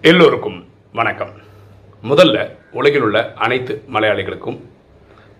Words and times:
எல்லோருக்கும் 0.00 0.66
வணக்கம். 0.92 1.30
முதல்ல 2.02 2.56
உலகில் 2.70 3.00
உள்ள 3.00 3.32
அனைத்து 3.34 3.82
மலையாளிகளுக்கும் 3.92 4.58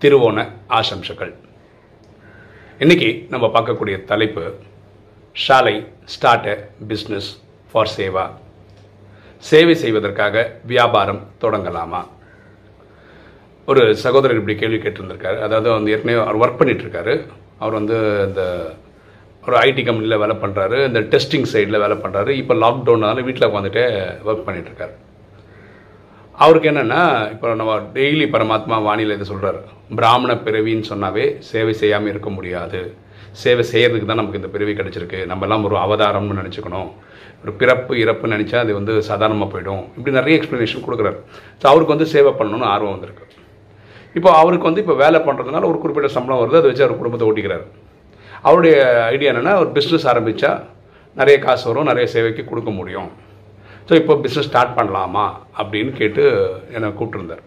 திருவோண 0.00 0.48
ஆசம்சங்கள் 0.68 1.34
இன்னைக்கு 2.78 3.26
நம்ம 3.30 3.46
பார்க்கக்கூடிய 3.46 4.04
தலைப்பு 4.04 4.54
shall I 5.48 5.86
start 6.04 6.70
business 6.88 7.28
for 7.72 7.90
Seva? 7.96 8.30
சேவை 9.38 9.74
செய்வதற்காக 9.74 10.60
வியாபாரம் 10.64 11.26
தொடங்கலாமா? 11.40 12.08
ஒரு 13.66 13.96
சகோதரர் 13.96 14.36
இப்படி 14.36 14.58
கேள்வி 14.58 14.76
கேட்டிருந்திருக்காரு. 14.76 15.40
அதாவது 15.40 15.70
வந்து 15.70 15.90
ஏற்கனவே 15.90 16.26
அவர் 16.26 16.48
ஒர்க் 16.48 16.56
பண்ணிட்டு 16.56 16.84
இருக்காரு. 16.84 17.26
அவர் 17.58 17.72
வந்து 17.72 18.24
இந்த 18.28 18.72
ஒரு 19.48 19.56
ஐடி 19.66 19.82
கம்பெனியில் 19.88 20.22
வேலை 20.22 20.36
பண்ணுறாரு 20.44 20.78
இந்த 20.88 21.00
டெஸ்டிங் 21.12 21.50
சைடில் 21.52 21.82
வேலை 21.84 21.98
பண்ணுறாரு 22.04 22.32
இப்போ 22.40 22.54
லாக்டவுனால 22.64 23.22
வீட்டில் 23.28 23.48
உட்காந்துட்டு 23.50 23.84
ஒர்க் 24.28 24.46
பண்ணிகிட்ருக்காரு 24.48 24.94
அவருக்கு 26.44 26.70
என்னென்னா 26.70 27.02
இப்போ 27.34 27.54
நம்ம 27.60 27.72
டெய்லி 27.94 28.26
பரமாத்மா 28.34 28.76
வானிலை 28.86 29.14
இதை 29.18 29.26
சொல்கிறாரு 29.30 29.60
பிராமண 29.98 30.32
பிறவின்னு 30.46 30.88
சொன்னாவே 30.90 31.24
சேவை 31.50 31.72
செய்யாமல் 31.80 32.10
இருக்க 32.12 32.30
முடியாது. 32.36 32.80
சேவை 33.42 33.64
செய்கிறதுக்கு 33.70 34.08
தான் 34.10 34.20
நமக்கு 34.20 34.40
இந்த 34.40 34.50
பிறவி 34.52 34.72
கிடச்சிருக்கு. 34.78 35.18
நம்ம 35.30 35.44
எல்லாம் 35.46 35.64
ஒரு 35.68 35.76
அவதாரம்னு 35.84 36.38
நினச்சிக்கணும். 36.40 36.90
ஒரு 37.42 37.52
பிறப்பு 37.60 37.92
இறப்புன்னு 38.02 38.36
நினச்சா 38.36 38.58
அது 38.64 38.72
வந்து 38.78 38.92
சாதாரணமாக 39.10 39.48
போயிடும். 39.54 39.82
இப்படி 39.96 40.14
நிறைய 40.18 40.38
எக்ஸ்ப்ளனேஷன் 40.38 40.84
கொடுக்குறாரு. 40.86 41.18
ஸோ 41.60 41.66
அவருக்கு 41.72 41.94
வந்து 41.94 42.08
சேவை 42.14 42.32
பண்ணணும்னு 42.40 42.70
ஆர்வம் 42.74 42.94
வந்திருக்கு. 42.96 43.26
இப்போ 44.18 44.30
அவருக்கு 44.42 44.68
வந்து 44.70 44.82
இப்போ 44.84 44.96
வேலை 45.04 45.20
பண்ணுறதுனால 45.28 45.68
ஒரு 45.72 45.80
குறிப்பிட்ட 45.82 46.10
சம்பளம் 46.16 46.42
வருது. 46.42 46.60
அதை 46.60 46.70
வச்சு 46.70 46.86
அவர் 46.86 47.00
குடும்பத்தை 47.02 47.26
ஓட்டிக்கிறார். 47.30 47.66
அவருடைய 48.42 48.76
ஐடியா 49.14 49.32
என்னென்னா 49.32 49.54
ஒரு 49.62 49.70
பிஸ்னஸ் 49.76 50.08
ஆரம்பித்தா 50.12 50.52
நிறைய 51.20 51.38
காசு 51.44 51.64
வரும் 51.68 51.88
நிறைய 51.90 52.06
சேவைக்கு 52.14 52.42
கொடுக்க 52.50 52.70
முடியும். 52.70 53.08
ஸோ 53.88 53.94
இப்போ 54.00 54.14
பிஸ்னஸ் 54.24 54.48
ஸ்டார்ட் 54.50 54.76
பண்ணலாமா? 54.78 55.26
அப்படின்னு 55.60 55.92
கேட்டு 56.00 56.24
என்னை 56.74 56.88
கூப்பிட்டுருந்தார். 56.98 57.44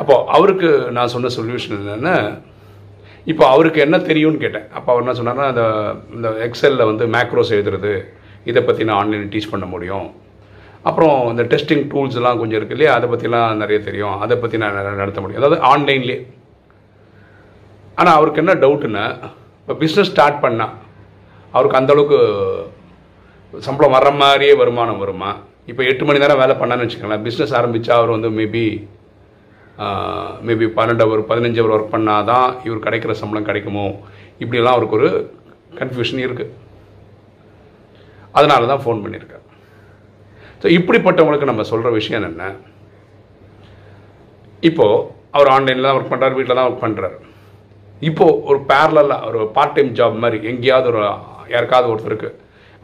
அப்போது 0.00 0.26
அவருக்கு 0.36 0.68
நான் 0.96 1.12
சொன்ன 1.14 1.30
சொல்யூஷன் 1.38 1.78
என்னென்னா 1.78 2.16
இப்போ 3.32 3.44
அவருக்கு 3.52 3.80
என்ன 3.84 3.96
தெரியும்னு 3.98 4.42
கேட்டேன். 4.42 4.66
அப்போ 4.78 4.88
அவர் 4.92 5.02
என்ன 5.04 5.14
சொன்னார்னா 5.20 5.46
அந்த 5.52 5.64
இந்த 6.16 6.28
எக்ஸலில் 6.46 6.88
வந்து 6.90 7.04
மேக்ரோஸ் 7.14 7.54
எழுதுறது 7.56 7.92
இதை 8.50 8.60
பற்றி 8.62 8.84
நான் 8.88 8.98
ஆன்லைனில் 9.00 9.32
டீச் 9.34 9.52
பண்ண 9.52 9.66
முடியும். 9.72 10.06
அப்புறம் 10.88 11.16
இந்த 11.30 11.42
டெஸ்டிங் 11.52 11.84
டூல்ஸ்லாம் 11.92 12.40
கொஞ்சம் 12.40 12.58
இருக்கு 12.58 12.76
இல்லையா 12.76 12.92
அதை 12.98 13.06
பற்றிலாம் 13.12 13.60
நிறைய 13.62 13.78
தெரியும். 13.88 14.16
அதை 14.24 14.36
பற்றி 14.42 14.56
நான் 14.64 14.76
நடத்த 15.02 15.20
முடியும். 15.20 15.42
அதாவது 15.42 15.58
ஆன்லைன்லேயே 15.72 16.18
ஆனால் 17.98 18.16
அவருக்கு 18.18 18.42
என்ன 18.42 18.54
டவுட்டுன்னா 18.62 19.04
இப்போ 19.60 19.74
பிஸ்னஸ் 19.82 20.10
ஸ்டார்ட் 20.10 20.42
பண்ணால் 20.44 20.74
அவருக்கு 21.54 21.78
அந்த 21.80 21.92
அளவுக்கு 21.92 22.18
சம்பளம் 23.62 23.94
வர்ற 23.96 24.10
மாதிரியே 24.22 24.54
வருமானம் 24.54 25.02
வருமா? 25.04 25.30
இப்போ 25.70 25.82
எட்டு 25.90 26.04
மணி 26.04 26.22
நேரம் 26.22 26.40
வேலை 26.42 26.54
பண்ணான்னு 26.60 26.84
வச்சுக்கோங்களேன் 26.84 27.24
பிஸ்னஸ் 27.26 27.54
ஆரம்பித்தா 27.60 27.94
அவர் 27.98 28.14
வந்து 28.16 28.30
மேபி 28.38 28.64
மேபி 30.40 30.66
பன்னெண்டு 30.76 31.04
அவர் 31.06 31.22
பதினஞ்சு 31.30 31.60
அவர் 31.62 31.74
ஒர்க் 31.76 31.94
பண்ணால் 31.94 32.28
தான் 32.32 32.46
இவர் 32.66 32.84
கிடைக்கிற 32.86 33.14
சம்பளம் 33.22 33.48
கிடைக்குமோ? 33.48 33.86
இப்படியெல்லாம் 34.42 34.76
அவருக்கு 34.76 34.98
ஒரு 35.00 35.10
கன்ஃபியூஷன் 35.80 36.22
இருக்குது 36.26 36.52
அதனால 38.34 38.66
தான் 38.66 38.82
ஃபோன் 38.84 39.02
பண்ணியிருக்கேன் 39.04 39.42
ஸோ 40.62 40.66
இப்படிப்பட்டவங்களுக்கு 40.78 41.50
நம்ம 41.50 41.64
சொல்கிற 41.70 41.90
விஷயம் 41.90 42.28
என்ன 42.30 42.44
இப்போது 44.62 45.02
அவர் 45.30 45.50
ஆன்லைனில் 45.54 45.88
தான் 45.88 45.96
ஒர்க் 45.98 46.12
பண்ணுறாரு 46.12 46.38
வீட்டில் 46.38 46.58
தான் 46.58 46.68
ஒர்க் 46.68 46.84
பண்ணுறாரு 46.84 47.16
இப்போது 48.08 48.40
ஒரு 48.50 48.58
பேரலாக 48.70 49.26
ஒரு 49.28 49.40
பார்ட் 49.56 49.74
டைம் 49.76 49.96
ஜாப் 49.98 50.22
மாதிரி 50.24 50.38
எங்கேயாவது 50.50 50.88
ஒரு 50.92 51.02
யாருக்காவது 51.54 51.90
ஒருத்தருக்கு 51.92 52.30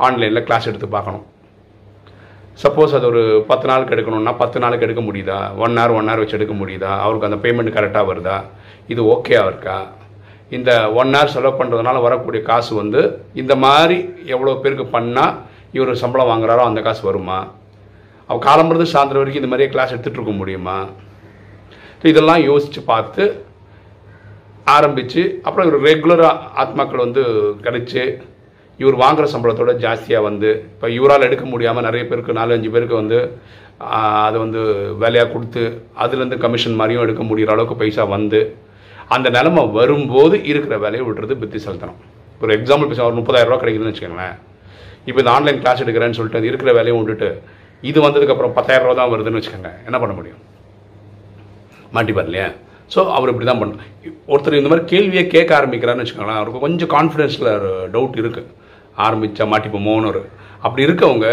ஆன்லைனில் 0.06 0.46
கிளாஸ் 0.48 0.68
எடுத்து 0.70 0.88
பார்க்கணும். 0.96 1.24
சப்போஸ் 2.62 2.94
அது 2.96 3.06
ஒரு 3.10 3.22
பத்து 3.50 3.66
நாளுக்கு 3.70 3.94
எடுக்கணும்னா 3.96 4.32
பத்து 4.40 4.58
நாளுக்கு 4.62 4.86
எடுக்க 4.86 5.02
முடியுதா? 5.08 5.38
ஒன் 5.64 5.78
ஹவர் 5.80 5.94
ஒன் 5.98 6.08
ஹவர் 6.10 6.22
வச்சு 6.22 6.38
எடுக்க 6.38 6.54
முடியுதா? 6.60 6.90
அவருக்கு 7.04 7.28
அந்த 7.28 7.38
பேமெண்ட் 7.44 7.74
கரெக்டாக 7.76 8.08
வருதா? 8.10 8.36
இது 8.92 9.00
ஓகேவா 9.14 9.46
இருக்கா? 9.52 9.76
இந்த 10.56 10.70
ஒன் 11.00 11.14
ஹவர் 11.16 11.32
செலவு 11.34 11.58
பண்ணுறதுனால 11.60 12.00
வரக்கூடிய 12.06 12.42
காசு 12.50 12.72
வந்து 12.82 13.02
இந்த 13.42 13.54
மாதிரி 13.64 13.96
எவ்வளோ 14.34 14.56
பேருக்கு 14.64 14.86
பண்ணால் 14.96 15.36
இவர் 15.76 16.02
சம்பளம் 16.02 16.30
வாங்குறாரோ 16.32 16.64
அந்த 16.70 16.80
காசு 16.88 17.02
வருமா? 17.10 17.38
அவள் 18.28 18.44
காலம்புறது 18.48 18.92
சாயந்தரம் 18.92 19.22
வரைக்கும் 19.22 19.42
இந்த 19.42 19.52
மாதிரியே 19.52 19.72
கிளாஸ் 19.74 19.92
எடுத்துகிட்டு 19.94 20.20
இருக்க 20.20 20.34
முடியுமா? 20.40 20.78
ஸோ 22.00 22.06
இதெல்லாம் 22.12 22.42
யோசித்து 22.50 22.82
பார்த்து 22.92 23.24
ஆரம்பித்து 24.74 25.22
அப்புறம் 25.46 25.66
இவர் 25.68 25.86
ரெகுலராக 25.88 26.50
ஆத்மாக்கள் 26.62 27.04
வந்து 27.06 27.22
கிடச்சி 27.66 28.02
இவர் 28.78 28.96
வாங்குகிற 29.02 29.26
சம்பளத்தோட 29.32 29.72
ஜாஸ்தியாக 29.84 30.26
வந்து 30.28 30.50
இப்போ 30.74 30.86
இவரால் 30.98 31.26
எடுக்க 31.28 31.44
முடியாமல் 31.52 31.86
நிறைய 31.88 32.04
பேருக்கு 32.10 32.38
நாலு 32.38 32.54
அஞ்சு 32.56 32.70
பேருக்கு 32.74 32.96
வந்து 33.00 33.18
அதை 34.26 34.38
வந்து 34.44 34.60
வேலையாக 35.02 35.30
கொடுத்து 35.34 35.62
அதுலேருந்து 36.04 36.38
கமிஷன் 36.44 36.78
மாதிரியும் 36.80 37.04
எடுக்க 37.06 37.22
முடிகிற 37.30 37.52
அளவுக்கு 37.54 37.80
பைசா 37.82 38.04
வந்து 38.16 38.40
அந்த 39.14 39.28
நிலமை 39.36 39.64
வரும்போது 39.78 40.36
இருக்கிற 40.50 40.74
வேலையை 40.84 41.04
விடுறது 41.08 41.36
செலுத்தணும் 41.66 42.00
ஒரு 42.44 42.52
எக்ஸாம்பிள் 42.58 42.90
பேச 42.90 43.02
ஒரு 43.08 43.18
முப்பதாயிரரூபா 43.18 43.58
கிடைக்குதுன்னு 43.62 43.92
வச்சுக்கோங்களேன். 43.92 44.36
இப்போ 45.08 45.18
இந்த 45.22 45.32
ஆன்லைன் 45.36 45.60
கிளாஸ் 45.62 45.82
எடுக்கிறேன்னு 45.84 46.18
சொல்லிட்டு 46.18 46.50
இருக்கிற 46.50 46.72
வேலையை 46.78 46.94
விட்டுட்டு 46.98 47.28
இது 47.90 47.98
வந்ததுக்கப்புறம் 48.06 48.54
பத்தாயிரம் 48.58 49.00
தான் 49.00 49.12
வருதுன்னு 49.12 49.38
வச்சுக்கோங்க. 49.38 49.70
என்ன 49.88 49.96
பண்ண 50.02 50.12
முடியும்? 50.18 50.40
மாட்டிப்பார் 51.96 52.28
இல்லையா 52.30 52.48
ஸோ 52.90 53.00
அவர் 53.16 53.30
இப்படி 53.32 53.46
தான் 53.48 53.60
பண்ண 53.62 53.88
ஒருத்தர் 54.32 54.58
இந்த 54.60 54.70
மாதிரி 54.72 54.84
கேள்வியை 54.92 55.24
கேட்க 55.34 55.50
ஆரம்பிக்கிறான்னு 55.58 56.02
வச்சுக்கோங்களேன் 56.02 56.40
அவருக்கு 56.40 56.64
கொஞ்சம் 56.66 56.92
கான்ஃபிடென்ஸில் 56.96 57.50
டவுட் 57.94 58.20
இருக்குது 58.22 58.50
ஆரம்பித்தா 59.06 59.44
மாட்டிப்போமோன்னு 59.52 60.10
ஒரு 60.12 60.22
அப்படி 60.66 60.86
இருக்கவங்க 60.88 61.28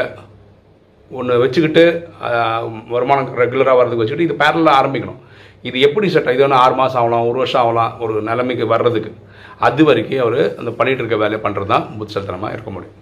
ஒன்று 1.11 1.41
வச்சுக்கிட்டு 1.43 1.83
வருமானம் 2.93 3.29
ரெகுலராக 3.41 3.77
வரதுக்கு 3.79 4.03
வச்சுக்கிட்டு 4.03 4.27
இது 4.27 4.41
பேரலாக 4.43 4.79
ஆரம்பிக்கணும். 4.79 5.19
இது 5.67 5.77
எப்படி 5.87 6.07
செட் 6.15 6.33
இது 6.35 6.43
ஒன்று 6.47 6.59
ஆறு 6.63 6.75
மாதம் 6.79 6.99
ஆகலாம் 7.01 7.27
ஒரு 7.29 7.37
வருஷம் 7.41 7.61
ஆகலாம் 7.61 7.93
ஒரு 8.03 8.13
நிலைமைக்கு 8.29 8.65
வர்றதுக்கு. 8.73 9.11
அது 9.67 9.83
வரைக்கும் 9.87 10.21
அவர் 10.25 10.39
அந்த 10.59 10.71
பண்ணிகிட்டு 10.77 11.03
இருக்க 11.03 11.17
வேலையை 11.23 11.39
பண்ணுறது 11.45 11.71
தான் 11.73 11.85
புத்திசல்தனமாக 11.99 12.53
இருக்க 12.55 12.71
முடியும். 12.75 12.95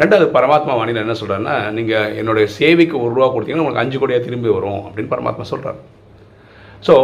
ரெண்டாவது 0.00 0.26
பரமாத்மா 0.36 0.72
வாணியில் 0.78 1.02
என்ன 1.04 1.14
சொல்கிறாருன்னா 1.20 1.54
நீங்கள் 1.76 2.10
என்னுடைய 2.20 2.46
சேவைக்கு 2.56 2.96
ஒரு 3.04 3.12
ரூபா 3.16 3.28
கொடுத்தீங்கன்னா 3.34 3.64
உங்களுக்கு 3.64 3.84
அஞ்சு 3.84 4.00
கோடியாக 4.00 4.24
திரும்பி 4.26 4.50
வரும் 4.56 4.82
அப்படின்னு 4.86 5.12
பரமாத்மா 5.14 5.46
சொல்கிறார் 5.52 5.78
ஸோ 6.82 6.96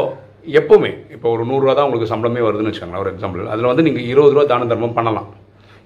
எப்போவுமே. 0.45 0.91
இப்போ 1.15 1.27
ஒரு 1.35 1.43
நூறுரூவா 1.51 1.73
தான் 1.79 1.87
உங்களுக்கு 1.89 2.13
சம்பளமே 2.13 2.41
வருதுன்னு 2.47 2.71
வச்சுக்கோங்களேன் 2.71 3.03
ஒரு 3.05 3.11
எக்ஸாம்பிள் 3.15 3.51
அதில் 3.55 3.71
வந்து 3.71 3.85
நீங்கள் 3.87 4.07
இருபது 4.13 4.35
ரூபா 4.35 4.45
தான 4.53 4.67
தர்மம் 4.73 4.97
பண்ணலாம். 4.99 5.29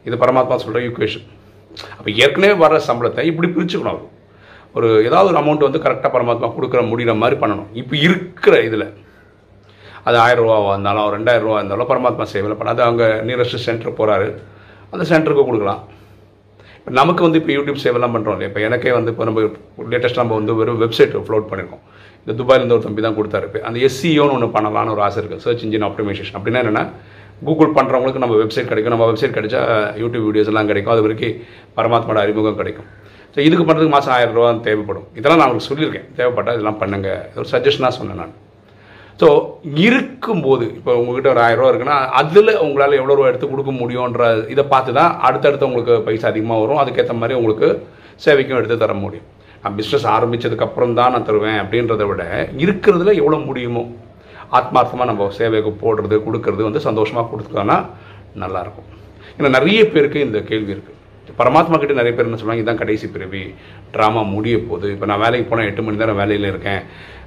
இது 0.08 0.16
பரமாத்மா 0.22 0.56
சொல்கிற 0.64 0.82
ஈக்குவேஷன் 0.88 1.26
அப்போ 1.96 2.10
ஏற்கனவே 2.24 2.54
வர 2.64 2.78
சம்பளத்தை 2.88 3.22
இப்படி 3.30 3.48
பிரிச்சுக்கணும். 3.56 3.94
அவர். 3.94 4.04
ஒரு 4.76 4.88
ஏதாவது 5.08 5.28
ஒரு 5.32 5.38
அமௌண்ட் 5.42 5.66
வந்து 5.66 5.82
கரெக்டாக 5.84 6.10
பரமாத்மா 6.16 6.48
கொடுக்குற 6.56 6.80
முடிகிற 6.92 7.12
மாதிரி 7.22 7.36
பண்ணணும். 7.42 7.68
இப்போ 7.80 7.94
இருக்கிற 8.06 8.54
இதில். 8.68 8.86
அது 10.08 10.16
ஆயிரம் 10.24 10.44
ரூபாவாக 10.44 10.72
இருந்தாலும் 10.74 11.12
ரெண்டாயிரம் 11.16 11.46
ரூபா 11.46 11.58
இருந்தாலும் 11.60 11.88
பரமாத்மா 11.92 12.24
சேவையில் 12.32 12.58
பண்ண 12.58 12.74
அது 12.76 12.82
அங்கே 12.88 13.06
நியரஸ்ட் 13.28 13.64
சென்டர் 13.66 13.98
போகிறாரு 14.00 14.28
அந்த 14.92 15.04
சென்டருக்கு 15.12 15.44
கொடுக்கலாம். 15.48 15.80
இப்போ 16.78 16.90
நமக்கு 17.00 17.22
வந்து 17.26 17.38
இப்போ 17.40 17.52
யூடியூப் 17.56 17.84
சேவைலாம் 17.84 18.14
பண்ணுறோம் 18.16 18.34
இல்லையா? 18.36 18.50
இப்போ 18.50 18.60
எனக்கே 18.68 18.92
வந்து 18.98 19.12
இப்போ 19.12 19.24
நம்ம 19.28 19.40
லேட்டஸ்ட் 19.92 20.20
நம்ம 20.22 20.34
வந்து 20.40 20.54
வெறும் 20.60 20.82
வெப்சைட் 20.84 21.16
ஃப்ளோட் 21.28 21.48
பண்ணியிருக்கோம் 21.52 21.84
இந்த 22.26 22.34
துபாயிலேருந்து 22.38 22.76
ஒரு 22.76 22.84
தம்பி 22.86 23.02
தான் 23.06 23.16
கொடுத்தாரு. 23.18 23.44
இப்போ 23.48 23.60
அந்த 23.68 23.78
எஸ்சிஓன்னு 23.88 24.34
ஒன்று 24.36 24.54
பண்ணலாம்னு 24.54 24.94
ஒரு 24.94 25.02
ஆசை 25.06 25.18
இருக்குது 25.22 25.42
சர்ச் 25.44 25.62
இன்ஜின் 25.66 25.84
ஆப்டிமைசேஷன் 25.88 26.36
அப்படின்னா 26.38 26.62
என்னென்னா 26.62 26.84
கூகுள் 27.48 27.74
பண்ணுறவங்களுக்கு 27.76 28.22
நம்ம 28.22 28.36
வெப்சைட் 28.40 28.70
கிடைக்கும். 28.70 28.94
நம்ம 28.94 29.06
வெப்சைட் 29.10 29.36
கிடைச்சா 29.36 29.60
யூடியூப் 30.02 30.24
வீடியோஸ் 30.28 30.50
எல்லாம் 30.52 30.70
கிடைக்கும். 30.70 30.94
அது 30.94 31.04
வரைக்கும் 31.04 31.36
பரமாத்மாவோட 31.76 32.20
அறிமுகம் 32.24 32.58
கிடைக்கும். 32.60 32.88
ஸோ 33.34 33.38
இதுக்கு 33.46 33.64
பண்ணுறதுக்கு 33.68 33.94
மாதம் 33.94 34.14
ஆயிரம் 34.16 34.36
ரூபா 34.38 34.50
தேவைப்படும். 34.66 35.06
இதெல்லாம் 35.18 35.40
நான் 35.40 35.50
உங்களுக்கு 35.50 35.70
சொல்லியிருக்கேன். 35.70 36.08
தேவைப்பட்டால் 36.18 36.56
இதெல்லாம் 36.58 36.80
பண்ணுங்க. 36.82 37.08
ஒரு 37.40 37.48
சஜஷனாக 37.52 37.92
சொன்னேன் 37.98 38.20
நான். 38.22 38.34
ஸோ 39.20 39.28
இருக்கும்போது 39.86 40.64
இப்போ 40.78 40.92
உங்ககிட்ட 41.00 41.28
ஒரு 41.34 41.42
ஆயிரம் 41.44 41.60
ரூபா 41.62 41.70
இருக்குன்னா 41.72 41.98
அதில் 42.20 42.52
உங்களால் 42.64 42.98
எவ்வளோ 43.00 43.16
ரூபா 43.18 43.30
எடுத்து 43.32 43.52
கொடுக்க 43.52 43.72
முடியுன்ற 43.82 44.24
இதை 44.54 44.64
பார்த்து 44.74 44.98
தான் 45.00 45.12
அடுத்தடுத்து 45.28 45.68
உங்களுக்கு 45.70 45.94
பைசா 46.08 46.28
அதிகமாக 46.32 46.62
வரும். 46.64 46.82
அதுக்கேற்ற 46.82 47.16
மாதிரி 47.22 47.38
உங்களுக்கு 47.40 47.68
சேவைக்கும் 48.26 48.60
எடுத்து 48.60 48.82
தர 48.84 48.94
முடியும். 49.04 49.28
பிஸ்னஸ் 49.76 50.08
ஆரம்பித்ததுக்கப்புறம் 50.16 50.96
தான் 50.98 51.12
நான் 51.14 51.28
தருவேன் 51.28 51.60
அப்படின்றத 51.62 52.06
விட 52.10 52.24
இருக்கிறதுல 52.64 53.14
எவ்வளோ 53.20 53.38
முடியுமோ 53.48 53.84
ஆத்மார்த்தமாக 54.58 55.08
நம்ம 55.10 55.30
சேவைக்கு 55.38 55.72
போடுறது 55.84 56.18
கொடுக்கறது 56.26 56.62
வந்து 56.68 56.82
சந்தோஷமாக 56.88 57.26
கொடுத்துக்கோன்னா 57.30 57.78
நல்லாயிருக்கும் 58.42 58.90
ஏன்னா 59.36 59.50
நிறைய 59.58 59.80
பேருக்கு 59.94 60.26
இந்த 60.26 60.40
கேள்வி 60.50 60.72
இருக்குது 60.74 60.94
பரமாத்மா 61.38 61.76
கிட்ட 61.80 61.94
நிறைய 61.98 62.12
பேர் 62.16 62.28
என்ன 62.28 62.38
சொல்லுவாங்க 62.40 62.62
இதுதான் 62.62 62.82
கடைசி 62.82 63.06
பிறவி. 63.14 63.40
ட்ராமா 63.94 64.20
முடிய 64.34 64.56
போகுது. 64.68 64.88
இப்போ 64.94 65.06
நான் 65.10 65.22
வேலைக்கு 65.24 65.46
போனால் 65.50 65.68
எட்டு 65.70 65.82
மணி 65.86 66.00
நேரம் 66.02 66.20
வேலையில் 66.20 66.50
இருக்கேன். 66.50 66.82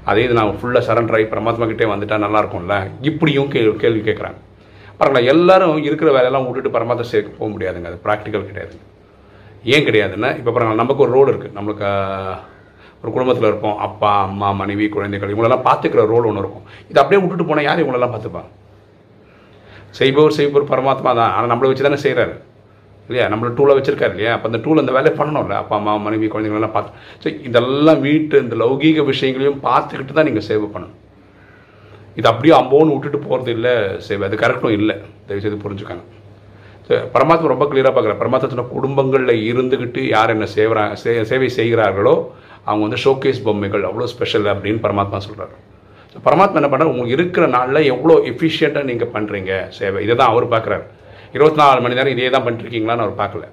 அதே 0.09 0.21
இது 0.25 0.37
நான் 0.37 0.59
ஃபுல்லாக 0.59 0.83
சரண்டர் 0.89 1.15
ஆகி 1.17 1.25
பரமாத்மா 1.33 1.65
கிட்டே 1.71 1.87
வந்துட்டா 1.93 2.17
நல்லா 2.25 2.39
இருக்கும்ல? 2.43 2.77
இப்படியும் 3.09 3.49
கே 3.53 3.61
கேள்வி 3.83 4.01
கேட்குறாங்க 4.07 4.39
பாருங்களா 4.99 5.23
எல்லாரும் 5.33 5.83
இருக்கிற 5.87 6.09
வேலையெல்லாம் 6.17 6.47
விட்டுட்டு 6.47 6.75
பரமாத்மா 6.77 7.07
சேர்க்க 7.11 7.39
போக 7.41 7.49
முடியாதுங்க. 7.55 7.91
அது 7.91 8.03
ப்ராக்டிக்கல் 8.07 8.49
கிடையாது 8.49 8.75
ஏன் 9.73 9.85
கிடையாதுன்னா 9.87 10.29
இப்போ 10.39 10.51
பாருங்கள் 10.51 10.81
நமக்கு 10.81 11.03
ஒரு 11.05 11.13
ரோடு 11.17 11.31
இருக்குது 11.33 11.55
நம்மளுக்கு 11.57 11.87
ஒரு 13.01 13.11
குடும்பத்தில் 13.15 13.47
இருப்போம். 13.49 13.77
அப்பா 13.87 14.11
அம்மா 14.27 14.47
மனைவி 14.61 14.85
குழந்தைகள் 14.95 15.31
இவங்களெல்லாம் 15.33 15.67
பார்த்துக்கிற 15.67 16.01
ரோல் 16.11 16.27
ஒன்று 16.29 16.43
இருக்கும். 16.43 16.65
இது 16.91 17.01
அப்படியே 17.01 17.21
விட்டுட்டு 17.21 17.47
போனால் 17.49 17.67
யார் 17.67 17.81
இவங்களெல்லாம் 17.83 18.13
பார்த்துப்பாங்க? 18.13 18.49
செய்பவர் 19.99 20.37
செய்பவர் 20.37 20.71
பரமாத்மா 20.71 21.11
தான். 21.19 21.31
ஆனால் 21.35 21.51
நம்மளை 21.51 21.69
வச்சு 21.69 21.85
தானே 21.87 21.99
செய்கிறாரு 22.05 22.35
இல்லையா? 23.09 23.27
நம்மளை 23.33 23.51
டூலை 23.57 23.75
வச்சுருக்காரு 23.77 24.13
இல்லையா? 24.15 24.33
அப்போ 24.35 24.47
அந்த 24.49 24.59
டூல் 24.65 24.81
அந்த 24.83 24.93
வேலையை 24.97 25.13
பண்ணணும்ல. 25.21 25.55
அப்பா 25.63 25.75
அம்மா 25.79 25.93
மனைவி 26.07 26.27
குழந்தைங்களெல்லாம் 26.33 26.75
பார்த்து. 26.75 26.99
ஸோ 27.23 27.27
இதெல்லாம் 27.49 28.01
வீட்டு 28.07 28.43
இந்த 28.45 28.57
லௌகீக 28.63 29.05
விஷயங்களையும் 29.11 29.61
பார்த்துக்கிட்டு 29.69 30.17
தான் 30.17 30.29
நீங்கள் 30.29 30.47
சேவை 30.49 30.67
பண்ணணும். 30.75 30.97
இது 32.19 32.27
அப்படியே 32.31 32.53
அம்போன்னு 32.59 32.93
விட்டுட்டு 32.95 33.19
போகிறது 33.27 33.51
இல்லை. 33.57 33.73
சேவை 34.07 34.23
அது 34.29 34.43
கரெக்டும் 34.45 34.77
இல்லை. 34.79 34.97
தயவுசெய்து 35.27 35.63
புரிஞ்சுக்காங்க. 35.65 36.05
பரமாத்மா 37.13 37.49
ரொம்ப 37.53 37.65
கிளியராக 37.71 37.93
பார்க்குற 37.95 38.15
பரமாத்மா 38.21 38.49
சொன்ன 38.51 38.67
குடும்பங்களில் 38.75 39.33
இருந்துக்கிட்டு 39.49 40.01
யார் 40.15 40.33
என்ன 40.35 40.45
சேவரா 40.55 40.85
சே 41.01 41.11
சேவை 41.31 41.49
செய்கிறார்களோ 41.57 42.13
அவங்க 42.67 42.83
வந்து 42.85 43.01
ஷோகேஸ் 43.03 43.43
பொம்மைகள் 43.47 43.83
அவ்வளோ 43.89 44.07
ஸ்பெஷல் 44.13 44.47
அப்படின்னு 44.53 44.81
பரமாத்மா 44.85 45.19
சொல்கிறார் 45.25 45.53
ஸோ 46.13 46.17
பரமாத்மா 46.27 46.59
என்ன 46.61 46.69
பண்ணுறாரு 46.71 46.91
உங்களுக்கு 46.93 47.17
இருக்கிற 47.17 47.45
நாளில் 47.55 47.87
எவ்வளோ 47.93 48.13
எஃபிஷியண்ட்டாக 48.31 48.87
நீங்கள் 48.89 49.11
பண்ணுறீங்க 49.15 49.51
சேவை. 49.77 49.99
இதை 50.05 50.13
தான் 50.21 50.31
அவர் 50.33 50.45
பார்க்குறாரு. 50.53 50.85
இருபத்தி 51.35 51.59
நாலு 51.61 51.81
மணி 51.85 51.97
நேரம் 51.97 52.13
இதே 52.15 52.29
தான் 52.35 52.45
பண்ணிருக்கீங்களான்னு 52.45 53.03
அவர் 53.05 53.19
பார்க்கல. 53.19 53.43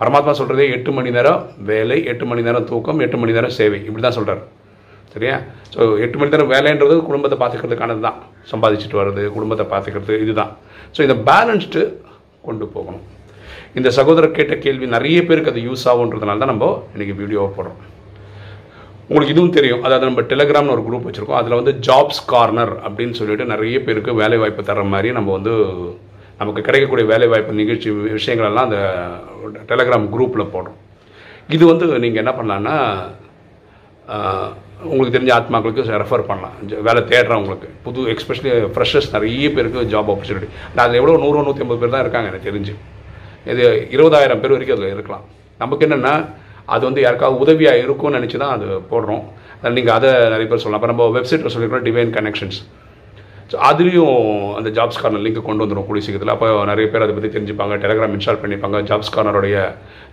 பரமாத்மா 0.00 0.32
சொல்கிறதே 0.40 0.66
எட்டு 0.76 0.90
மணி 0.98 1.10
நேரம் 1.16 1.40
வேலை 1.70 1.96
எட்டு 2.12 2.24
மணி 2.30 2.42
நேரம் 2.48 2.68
தூக்கம் 2.70 3.00
எட்டு 3.06 3.18
மணி 3.22 3.36
நேரம் 3.38 3.54
சேவை. 3.58 3.80
இப்படி 3.88 4.04
தான் 4.06 4.16
சொல்கிறார் 4.18 4.42
சரியா? 5.14 5.36
ஸோ 5.74 5.80
எட்டு 6.04 6.16
மணி 6.18 6.32
நேரம் 6.34 6.52
வேலைன்றது 6.54 6.94
குடும்பத்தை 7.08 7.38
பார்த்துக்கிறதுக்கானது 7.40 8.02
தான் 8.08 8.18
சம்பாதிச்சுட்டு 8.52 9.00
வர்றது 9.00 9.24
குடும்பத்தை 9.36 9.66
பார்த்துக்கிறது 9.72 10.14
இதுதான். 10.24 10.52
ஸோ 10.96 11.02
இதை 11.08 11.16
பேலன்ஸ்டு 11.30 11.82
கொண்டு 12.48 12.66
போகணும். 12.74 13.06
இந்த 13.78 13.88
சகோதரர் 13.98 14.36
கேட்ட 14.38 14.54
கேள்வி 14.64 14.86
நிறைய 14.96 15.18
பேருக்கு 15.28 15.52
அது 15.52 15.62
யூஸ் 15.68 15.86
ஆகுன்றதுனால 15.92 16.40
தான் 16.42 16.52
நம்ம 16.52 16.68
இன்றைக்கி 16.94 17.14
வீடியோவை 17.22 17.50
போடுறோம். 17.56 17.80
உங்களுக்கு 19.08 19.34
இதுவும் 19.34 19.56
தெரியும். 19.58 19.82
அதாவது 19.86 20.08
நம்ம 20.08 20.22
டெலிகிராம்னு 20.32 20.74
ஒரு 20.76 20.82
குரூப் 20.88 21.06
வச்சுருக்கோம். 21.06 21.40
அதில் 21.40 21.58
வந்து 21.60 21.72
ஜாப்ஸ் 21.86 22.22
கார்னர் 22.32 22.72
அப்படின்னு 22.86 23.18
சொல்லிட்டு 23.20 23.50
நிறைய 23.52 23.76
பேருக்கு 23.86 24.20
வேலை 24.22 24.38
வாய்ப்பு 24.42 24.62
தர 24.68 24.84
மாதிரி 24.92 25.10
நம்ம 25.18 25.32
வந்து 25.38 25.54
நமக்கு 26.40 26.64
கிடைக்கக்கூடிய 26.66 27.06
வேலை 27.12 27.26
வாய்ப்பு 27.32 27.60
நிகழ்ச்சி 27.60 27.88
விஷயங்கள் 28.18 28.48
எல்லாம் 28.50 28.68
அந்த 28.68 28.80
டெலகிராம் 29.70 30.06
குரூப்பில் 30.14 30.52
போடுறோம். 30.54 30.78
இது 31.56 31.64
வந்து 31.72 31.86
நீங்கள் 32.04 32.22
என்ன 32.24 32.32
பண்ணலான்னா 32.38 32.76
உங்களுக்கு 34.88 35.14
தெரிஞ்ச 35.16 35.32
ஆத்மாக்களுக்கு 35.38 35.82
ரெஃபர் 36.02 36.24
பண்ணலாம். 36.30 36.54
வேலை 36.88 37.00
தேடுறவங்களுக்கு. 37.12 37.68
புது 37.86 38.06
எக்ஸ்பெஷலி 38.12 38.50
ஃப்ரெஷர்ஸ் 38.74 39.10
நிறைய 39.16 39.48
பேருக்கு 39.56 39.86
ஜாப் 39.94 40.10
ஆப்பர்ச்சுனிட்டி 40.12 40.48
அதில் 40.84 40.98
எவ்வளோ 41.00 41.16
நூறு 41.24 41.44
நூற்றி 41.48 41.64
ஐம்பது 41.64 41.80
பேர் 41.82 41.94
தான் 41.94 42.04
இருக்காங்க 42.04 42.30
எனக்கு 42.32 42.48
தெரிஞ்சு. 42.50 42.74
இது 43.52 43.64
இருபதாயிரம் 43.96 44.42
பேர் 44.42 44.54
வரைக்கும் 44.56 44.76
அதில் 44.78 44.94
இருக்கலாம். 44.96 45.24
நமக்கு 45.62 45.86
என்னென்னா 45.88 46.14
அது 46.74 46.82
வந்து 46.88 47.00
யாருக்காவது 47.06 47.42
உதவியாக 47.44 47.82
இருக்கும்னு 47.84 48.18
நினச்சி 48.18 48.38
தான் 48.42 48.54
அது 48.56 48.66
போடுறோம். 48.92 49.24
நீங்கள் 49.78 49.96
அதை 49.98 50.10
நிறைய 50.34 50.46
பேர் 50.50 50.62
சொல்லலாம். 50.62 50.80
அப்போ 50.80 50.92
நம்ம 50.92 51.08
வெப்சைட்டில் 51.18 51.54
சொல்லிக்கிறோம் 51.54 51.86
டிவைன் 51.88 52.12
கனெக்ஷன்ஸ் 52.18 52.60
ஸோ 53.50 53.56
அதுலேயும் 53.68 54.18
அந்த 54.58 54.68
ஜாப்ஸ் 54.76 55.00
கார்னர் 55.02 55.24
லிங்க் 55.26 55.46
கொண்டு 55.46 55.62
வந்துடும் 55.64 55.86
கூடிய 55.86 56.02
சீக்கிரத்தில். 56.06 56.34
அப்போ 56.34 56.48
நிறைய 56.70 56.86
பேர் 56.92 57.04
அதை 57.06 57.14
பற்றி 57.16 57.30
தெரிஞ்சுப்பாங்க 57.36 57.76
டெலிகிராம் 57.84 58.14
இன்ஸ்டால் 58.16 58.38
பண்ணிப்பாங்க 58.42 58.80
ஜாப்ஸ் 58.90 59.12
கார்னருடைய 59.16 59.56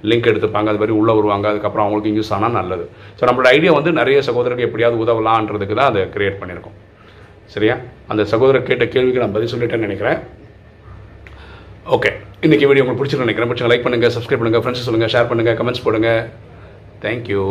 லிங்க் 0.09 0.29
எடுத்துப்பாங்க 0.31 0.71
அது 0.71 0.81
மாதிரி 0.81 0.95
உள்ளே 0.99 1.13
வருவாங்க 1.19 1.47
அதுக்கப்புறம் 1.51 1.85
அவங்களுக்கு 1.85 2.11
யூஸ் 2.17 2.33
ஆனால் 2.37 2.55
நல்லது. 2.59 2.85
ஸோ 3.19 3.23
நம்மளோட 3.29 3.49
ஐடியா 3.57 3.71
வந்து 3.77 3.91
நிறைய 3.99 4.19
சகோதரருக்கு 4.29 4.67
எப்படியாவது 4.67 5.01
உதவலான்றதுக்கு 5.05 5.77
தான் 5.79 5.89
அதை 5.91 6.03
கிரியேட் 6.15 6.39
பண்ணியிருக்கோம். 6.41 6.77
சரியா? 7.55 7.75
அந்த 8.11 8.21
சகோதரர் 8.33 8.67
கேட்ட 8.69 8.85
கேள்விக்கு 8.93 9.23
நான் 9.23 9.35
பதில் 9.37 9.51
சொல்லிட்டேன்னு 9.53 9.87
நினைக்கிறேன். 9.87 10.19
ஓகே 11.97 12.11
இன்றைக்கி 12.45 12.65
வீடியோ 12.69 12.83
உங்களுக்கு 12.83 13.01
பிடிச்சிருக்கு 13.01 13.27
நினைக்கிறேன். 13.27 13.51
பிடிச்சா 13.51 13.71
லைக் 13.71 13.85
பண்ணுங்கள் 13.87 14.13
சப்ஸ்கிரைப் 14.15 14.41
பண்ணுங்கள் 14.41 14.63
ஃப்ரெண்ட்ஸ் 14.63 14.87
சொல்லுங்கள் 14.87 15.13
ஷேர் 15.15 15.29
பண்ணுங்கள் 15.31 15.57
கமெண்ட்ஸ் 15.59 15.85
போடுங்கள் 15.87 16.23
தேங்க்யூ 17.05 17.43